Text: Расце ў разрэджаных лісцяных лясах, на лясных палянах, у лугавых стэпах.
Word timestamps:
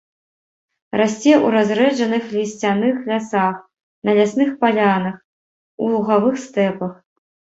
Расце 0.99 1.31
ў 1.31 1.47
разрэджаных 1.55 2.23
лісцяных 2.37 2.95
лясах, 3.11 3.55
на 4.09 4.17
лясных 4.19 4.49
палянах, 4.63 5.15
у 5.83 5.91
лугавых 5.97 6.35
стэпах. 6.47 6.93